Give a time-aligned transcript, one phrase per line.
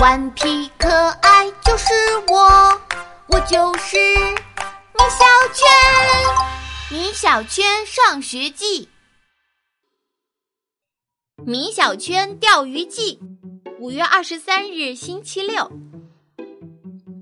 [0.00, 0.88] 顽皮可
[1.22, 1.92] 爱就是
[2.28, 2.80] 我，
[3.26, 5.66] 我就是米小圈。
[6.88, 8.88] 米小圈上学记，
[11.44, 13.18] 米小圈钓鱼记。
[13.80, 15.68] 五月二十三日，星期六。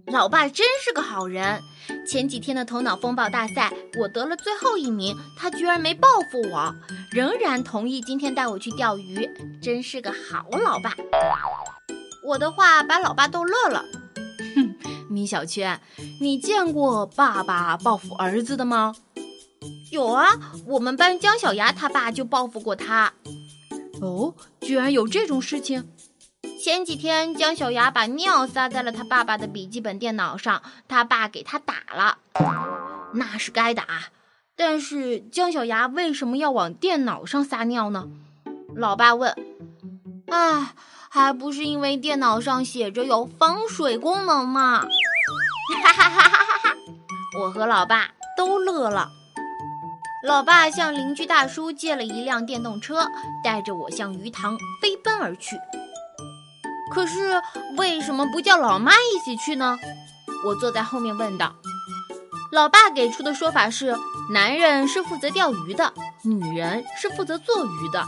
[0.06, 1.62] 老爸真是个好人。
[2.06, 6.74] 前几天的头脑风暴大赛，我得了最后一名，他居然没报复我，
[7.10, 9.26] 仍然同意今天带我去钓鱼，
[9.62, 10.94] 真是个好老爸。
[12.26, 13.84] 我的话把老爸逗乐了。
[14.56, 14.74] 哼，
[15.08, 15.80] 米小圈，
[16.20, 18.96] 你见过爸爸报复儿子的吗？
[19.92, 20.26] 有啊，
[20.66, 23.12] 我们班姜小牙他爸就报复过他。
[24.00, 25.88] 哦，居然有这种事情！
[26.60, 32.18] 前几天，姜小牙把尿撒在了他爸爸的笔记本电脑上，他爸给他打了，
[33.14, 33.84] 那是该打。
[34.56, 38.08] 但是姜小牙为什么要往电脑上撒尿呢？
[38.74, 39.32] 老爸问。
[40.28, 40.74] 哎，
[41.16, 44.82] 还不是因为电脑上写着有防水功能嘛！
[45.82, 46.76] 哈哈哈哈哈哈！
[47.40, 49.08] 我和老爸都乐了。
[50.22, 53.08] 老爸向邻居大叔借了一辆电动车，
[53.42, 55.56] 带着我向鱼塘飞奔而去。
[56.92, 57.40] 可是
[57.78, 59.78] 为什么不叫老妈一起去呢？
[60.44, 61.54] 我坐在后面问道。
[62.52, 63.96] 老爸给出的说法是：
[64.30, 68.04] 男人是负责钓鱼的，女人是负责做鱼的。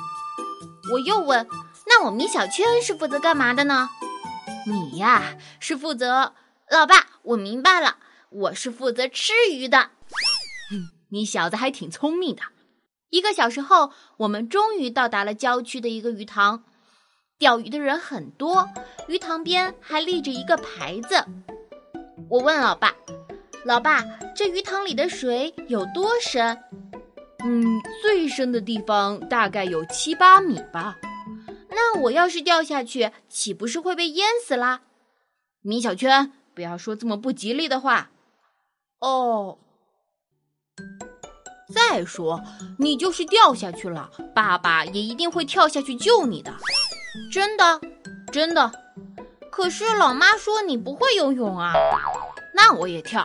[0.93, 1.47] 我又问：
[1.89, 3.89] 那我米小圈是负责干嘛的呢？
[4.67, 6.35] 你呀，是负责……
[6.71, 7.97] 老爸，我明白了，
[8.29, 9.91] 我是负责吃鱼的。
[11.11, 12.43] 你小子还挺聪明的。
[13.09, 16.63] 一个小时后，我们终于到达了郊区的一个鱼塘。
[17.39, 18.69] 钓鱼的人很多，
[19.07, 21.25] 鱼塘边还立着一个牌子。
[22.29, 22.93] 我问老爸
[23.65, 24.05] ：“老爸，
[24.37, 26.59] 这鱼塘里的水有多深
[27.43, 30.99] ？”“嗯，最深的地方大概有七八米吧。
[31.81, 34.81] ”“那我要是掉下去，岂不是会被淹死啦
[35.63, 38.11] ？”“米小圈，不要说这么不吉利的话。
[38.99, 39.59] ”“哦。
[41.73, 42.43] ”“再说，
[42.81, 46.53] 你就是掉下去了，爸爸也一定会跳下去救你的。”
[47.33, 47.81] 真的，
[48.33, 48.73] 真的。
[49.51, 51.73] 可是老妈说你不会游泳啊，
[52.55, 53.25] 那我也跳，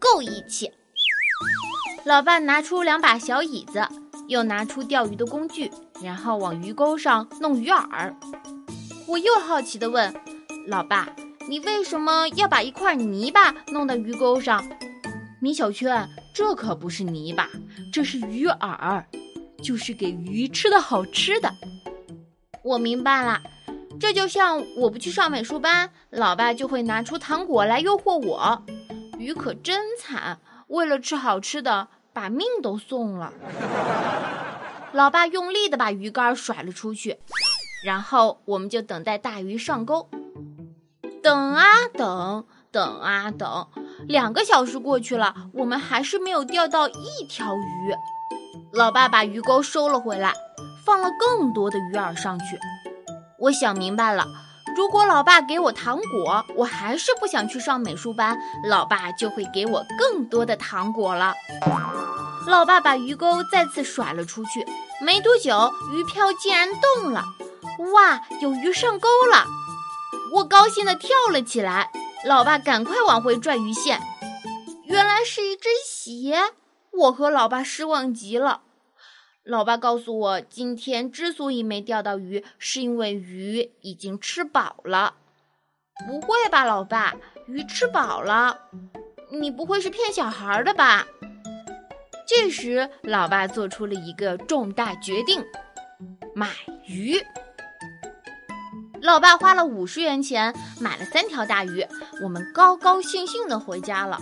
[0.00, 0.72] 够义气。
[2.04, 3.86] 老爸拿出两把小椅子，
[4.28, 5.70] 又拿出钓鱼的工具，
[6.02, 8.14] 然后往鱼钩上弄鱼饵。
[9.06, 10.14] 我又好奇地问
[10.66, 11.08] ：“老爸，
[11.48, 14.64] 你为什么要把一块泥巴弄到鱼钩上？”
[15.40, 17.48] 米小圈，这可不是泥巴，
[17.92, 19.04] 这是鱼饵，
[19.62, 21.52] 就是给鱼吃的好吃的。
[22.64, 23.40] 我明白了，
[24.00, 28.64] 这就像我不去上美术班，老爸就会拿出糖果来诱惑我。
[29.18, 33.32] 鱼可真惨，为了吃好吃的，把命都送了。
[34.92, 37.18] 老爸用力地把鱼竿甩了出去，
[37.84, 40.08] 然后我们就等待大鱼上钩。
[41.22, 43.68] 等啊等，等啊等，
[44.06, 47.94] 两个小时过去了，我们还是没有钓到一条鱼。
[48.72, 50.32] 老爸把鱼钩收了回来。
[50.84, 52.56] 放了更多的鱼饵上去，
[53.40, 54.24] 我想明白了，
[54.76, 61.34] 如果老爸给我糖果，我还是不想去上美术班，老爸就会给我更多的糖果了。
[62.46, 64.64] 老爸把鱼钩再次甩了出去，
[65.00, 67.24] 没多久，鱼漂竟然动了，
[67.92, 69.44] 哇，有鱼上钩了！
[70.32, 71.90] 我高兴地跳了起来。
[72.24, 74.00] 老爸赶快往回拽鱼线，
[74.84, 76.52] 原来是一只鞋，
[76.90, 78.62] 我和老爸失望极了。
[79.44, 85.14] 老爸告诉我，今天之所以没钓到鱼，是因为鱼已经吃饱了。
[86.06, 87.14] 不会吧，老爸，
[87.46, 88.58] 鱼吃饱了？
[89.30, 91.06] 你不会是骗小孩的吧？
[92.26, 95.44] 这时，老爸做出了一个重大决定：
[96.34, 96.50] 买
[96.86, 97.16] 鱼。
[99.00, 101.86] 老爸花了五十元钱买了三条大鱼，
[102.22, 104.18] 我们高高兴兴地回家了。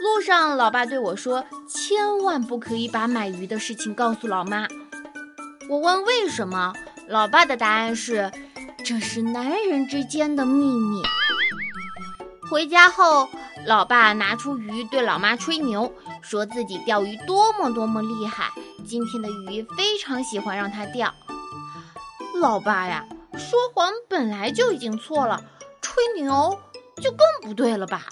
[0.00, 4.68] 路上，老爸对我说：“千万不可以把买鱼的事情告诉老妈。”
[5.68, 6.72] 我问为什么，
[7.08, 8.30] 老爸的答案是
[8.84, 11.02] ：“这是男人之间的秘密。”
[12.50, 13.28] 回家后，
[13.66, 15.92] 老爸拿出鱼对老妈吹牛，
[16.22, 18.50] 说自己钓鱼多么多么厉害，
[18.86, 21.12] 今天的鱼非常喜欢让他钓。
[22.40, 23.04] 老爸呀，
[23.34, 25.42] 说谎本来就已经错了，
[25.82, 26.58] 吹牛
[26.96, 28.06] 就更不对了吧？